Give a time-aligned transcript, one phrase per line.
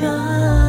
[0.00, 0.63] 这。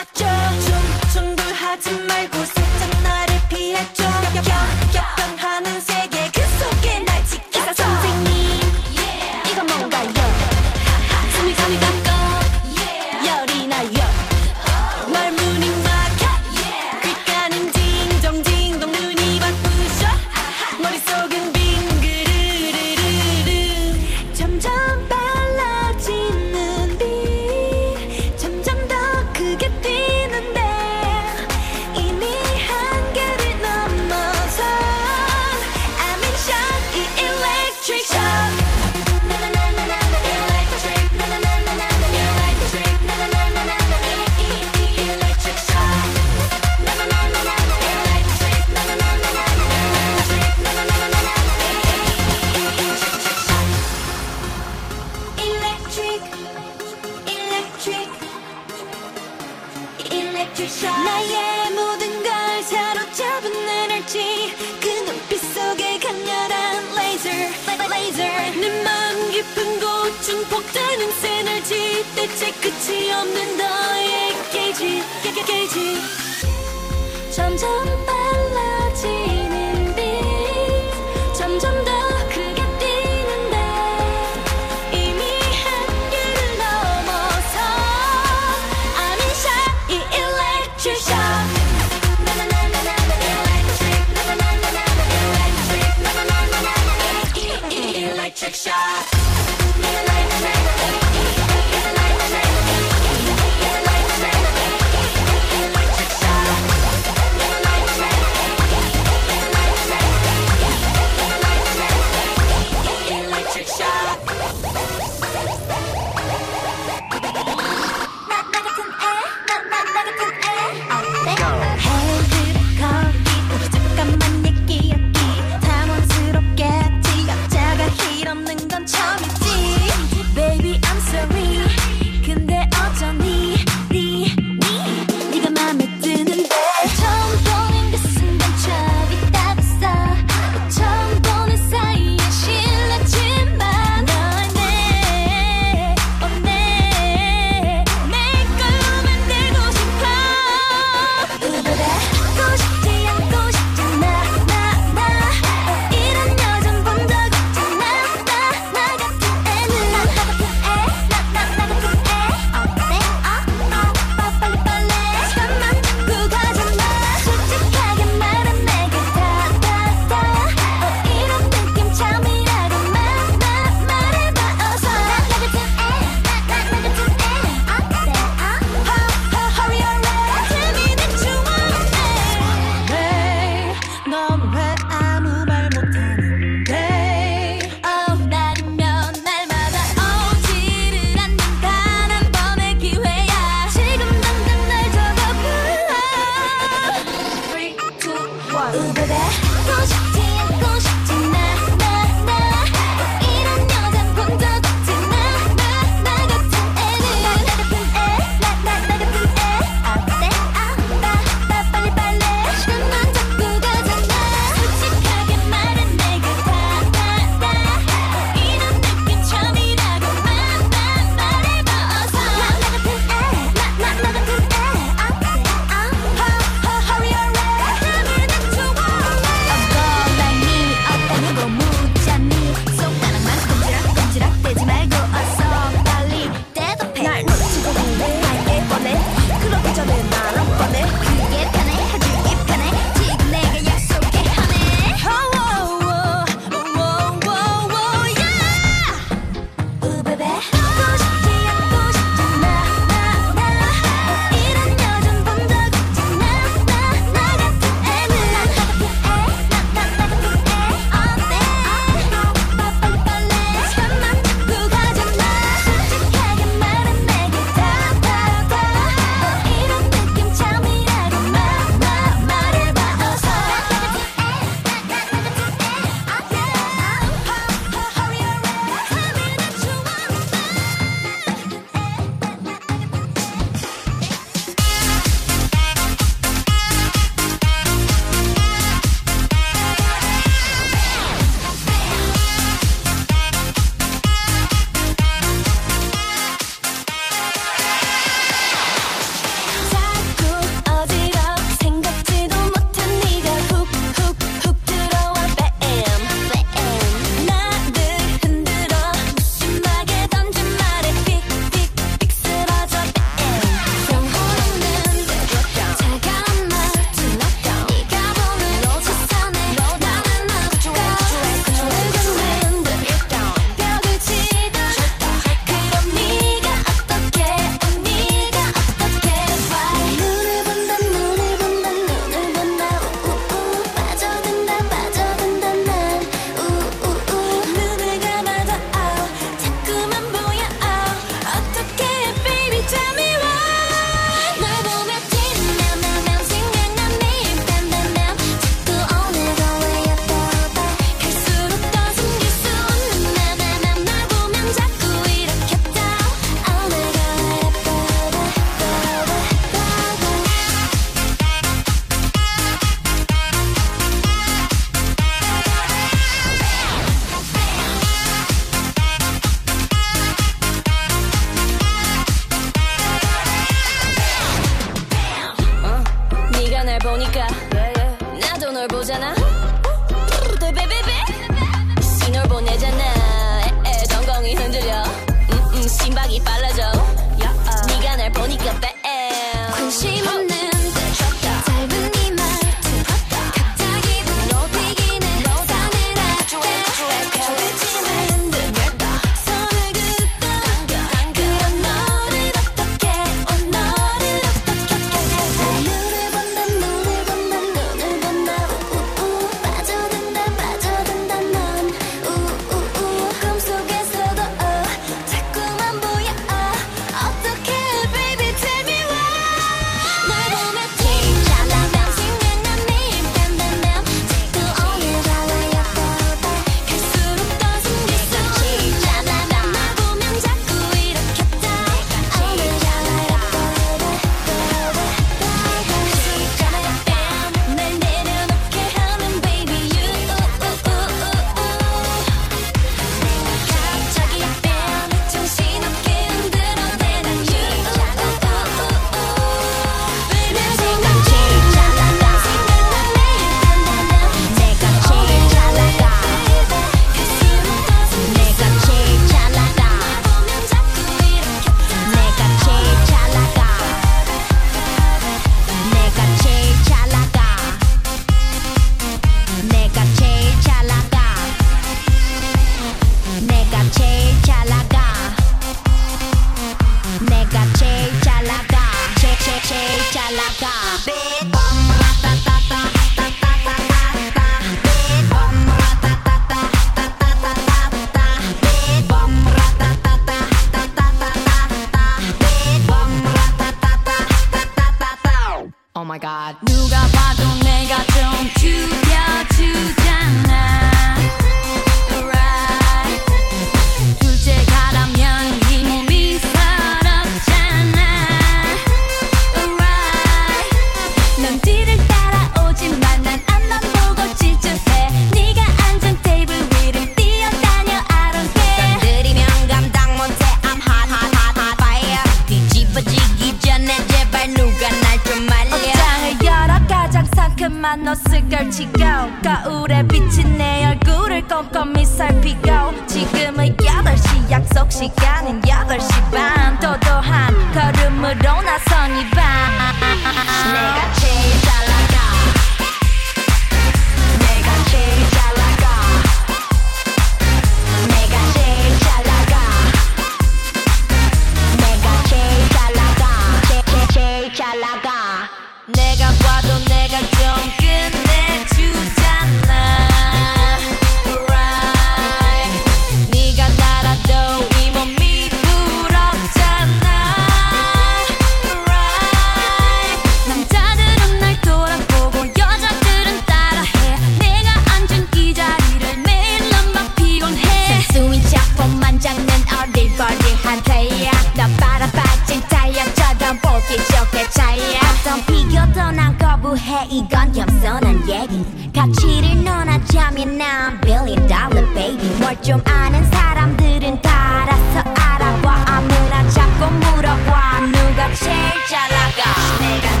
[586.56, 588.70] 해 이건 겸손한 얘기.
[588.74, 592.08] 가치를 논하자면 난 billion dollar baby.
[592.20, 597.60] 뭘 좀 아는 사람들은 다 알아서 알아봐 아무나 자꾸 물어봐.
[597.66, 599.34] 누가 제일 잘 나가?
[599.60, 600.00] 내가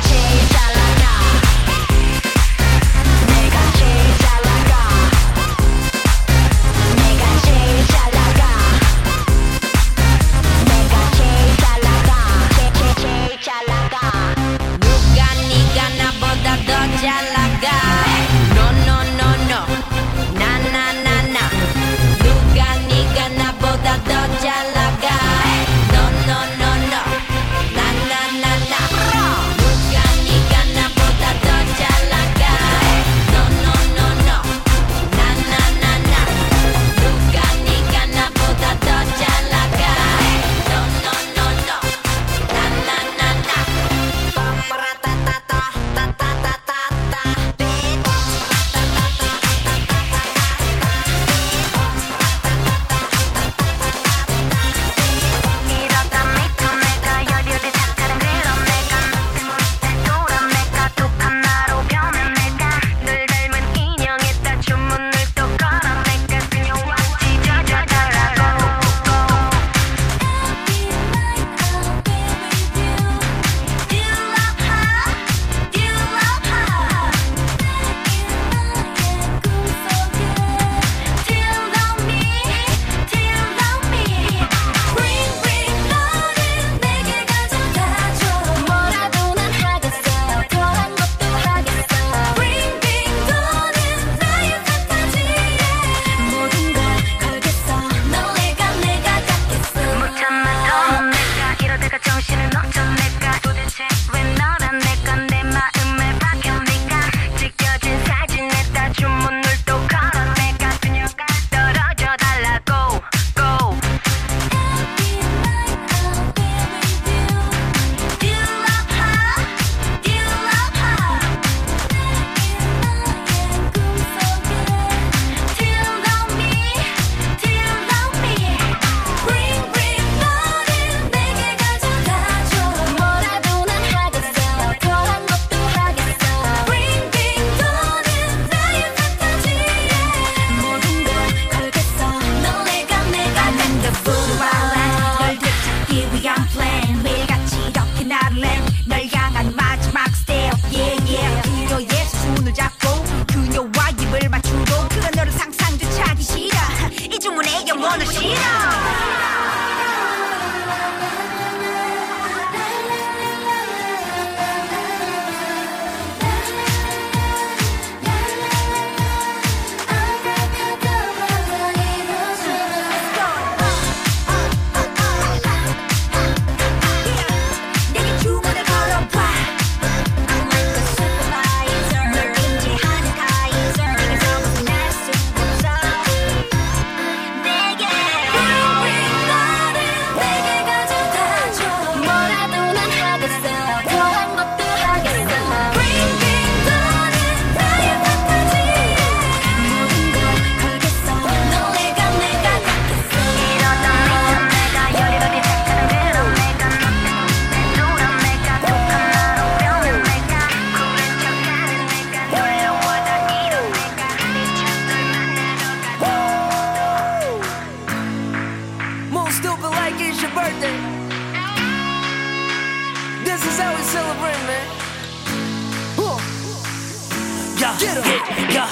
[227.78, 228.56] down Get up.
[228.56, 228.68] 야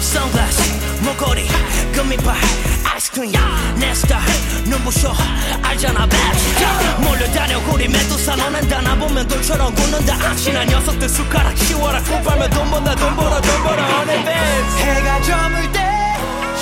[0.00, 1.48] 선글라스 목걸이
[1.94, 2.34] 금이빨
[2.84, 3.32] 아이스크림.
[3.76, 4.24] 내 스타일
[4.64, 5.14] 눈부셔.
[5.62, 6.64] 알잖아 bitch
[7.00, 8.36] 몰려다녀 우리 메뚜사.
[8.36, 10.14] 너는 다나 보면 돌처럼 굳는다.
[10.30, 12.00] 악신한 녀석들 숟가락 치워라.
[12.02, 13.82] 코발면 돈 번다 돈 벌어 돈 벌어.
[13.82, 14.76] On 밴스.
[14.78, 15.80] 해가 저물 때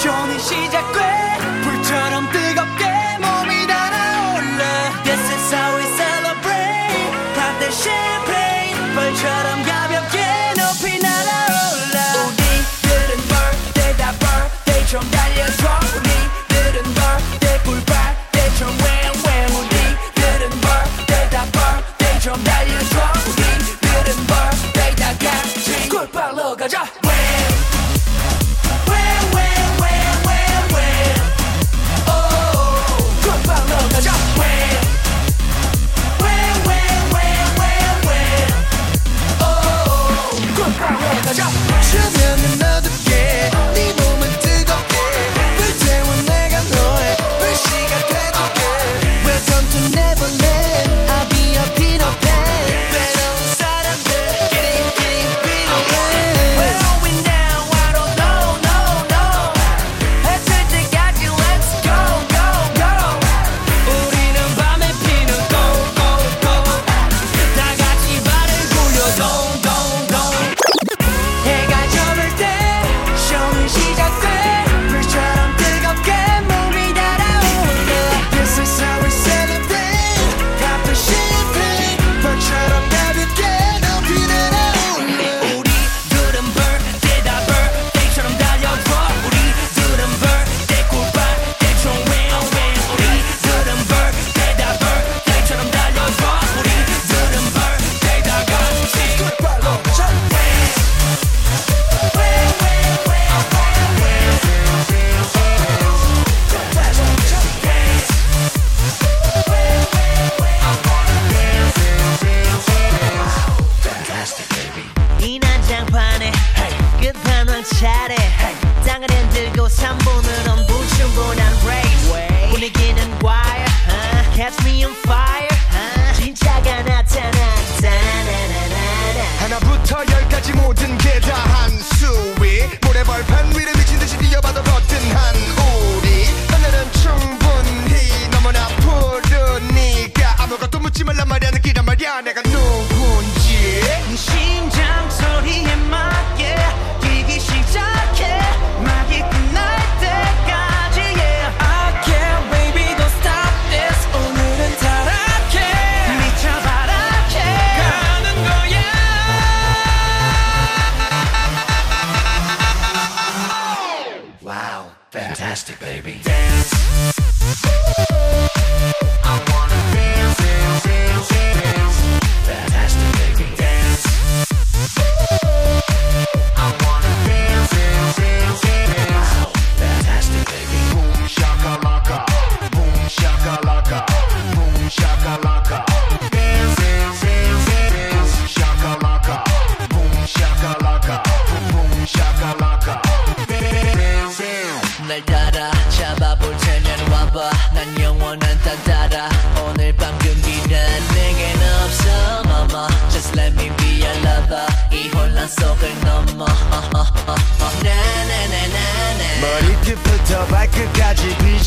[0.03, 1.39] 쇼는 시작돼.
[1.63, 2.85] 불처럼 뜨겁게
[3.21, 5.03] 몸이 달아올라.
[5.05, 7.13] This is how we celebrate.
[7.37, 10.52] 팝대 샴페인 벌처럼 가볍게.
[14.93, 15.82] 睁开眼说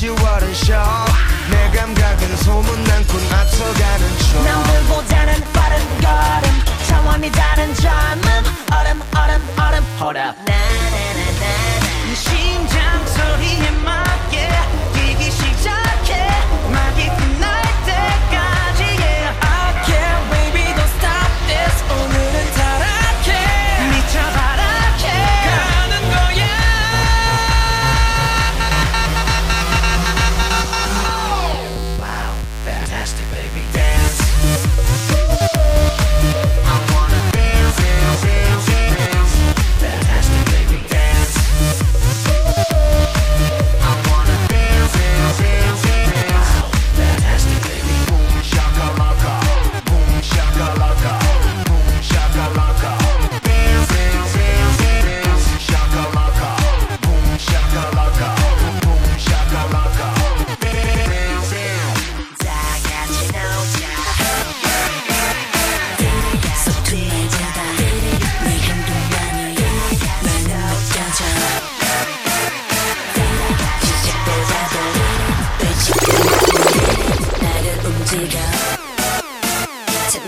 [0.05, 6.85] 10월은 셔내 감각은 소문난군 앞서가는 척 남들보다는 빠른 걸음.
[6.87, 8.29] 차원이 다른 젊음.
[8.71, 9.83] 얼음 얼음 얼음.
[9.99, 10.37] Hold up.
[10.45, 14.47] 나나나나 심장 소리에 맞게
[14.93, 16.29] 뛰기 시작해.
[16.71, 17.09] 막이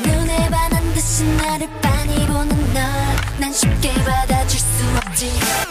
[0.04, 5.66] 눈에 반한 듯이 나를 빤히 보는 널난 쉽게 받아줄 수 없지.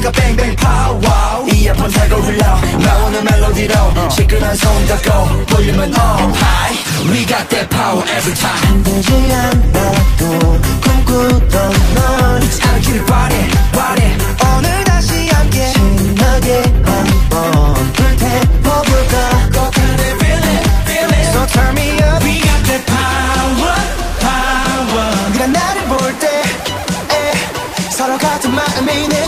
[0.00, 6.76] 소리가 뱅뱅 파워 이어폰 타고 흘러 나오는 멜로디로 시끄러운 소음 닫고 볼륨은 on high
[7.10, 13.48] We got that power every time 힘들지 않아도 꿈꾸던 널 It's out of 길을 body
[13.72, 14.16] body
[14.56, 21.74] 오늘 다시 함께 신나게 한번 불태워볼까 Go kind of feel it feel it So turn
[21.74, 23.78] me up We got that power
[24.20, 26.42] power 네가 나를 볼때
[27.90, 29.19] 서로 같은 마음이네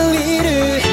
[0.00, 0.91] leader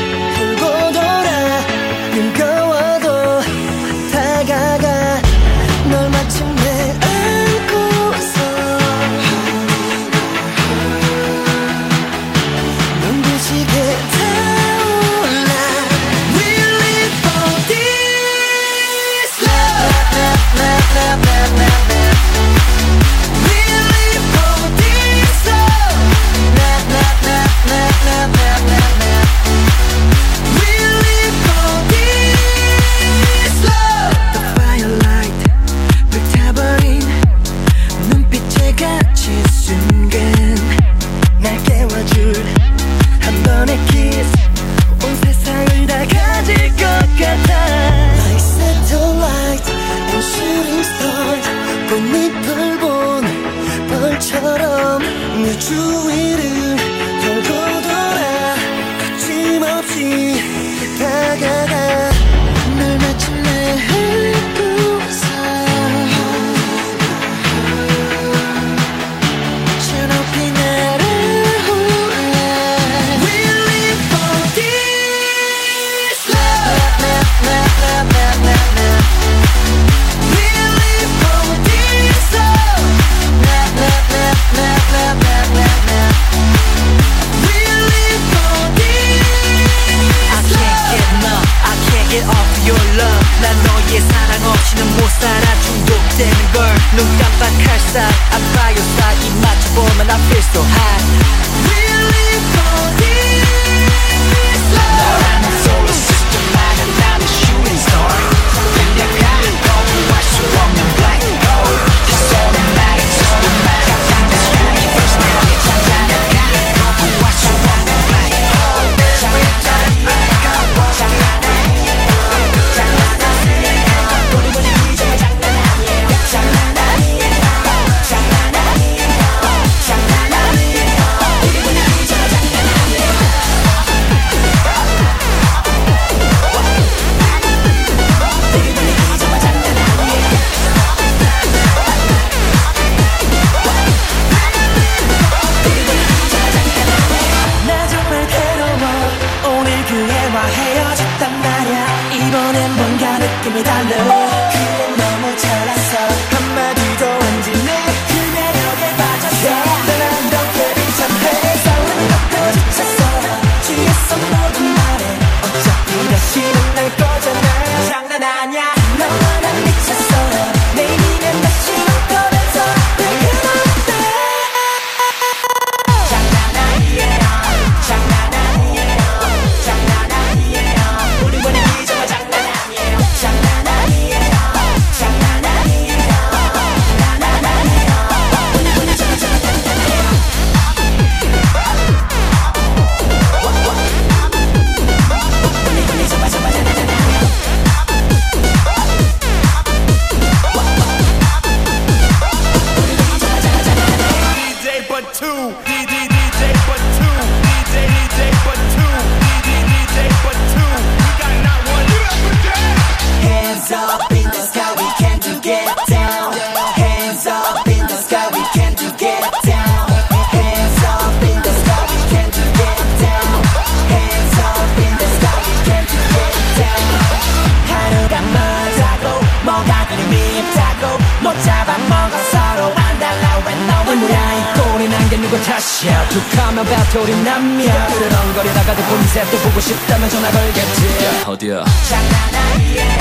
[235.22, 236.08] 누구 탓이야.
[236.10, 237.88] 툭하면 배터리 남이야.
[237.88, 241.26] 으렁거리다가도 본세 또 보고 싶다면 전화 걸겠지.
[241.26, 241.66] 어디야?
[241.88, 242.98] 장난 아니에요.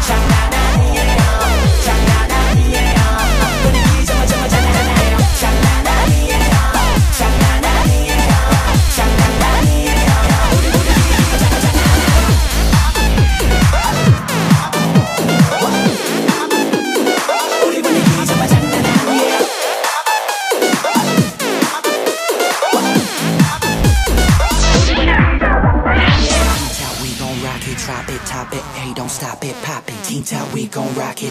[0.00, 0.39] 장난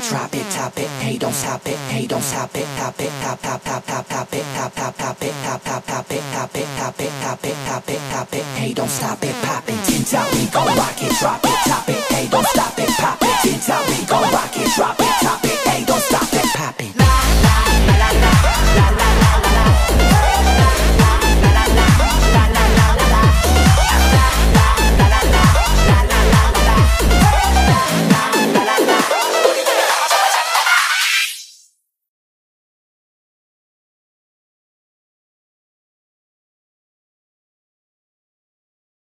[0.09, 3.41] drop it, top it, hey, don't stop it, hey, don't stop it, top it, top,
[3.41, 6.67] top, top, top, top it, top, top, top it, top, top, top it, top it,
[6.77, 10.13] top it, top it, top it, top it, hey, don't stop it, pop it, tins
[10.15, 13.35] out, we gon' rock it, drop it, top it, hey, don't stop it, pop it,
[13.43, 16.81] tins out, we gon' rock it, drop it, top it, hey, don't stop it, pop
[16.81, 16.98] it.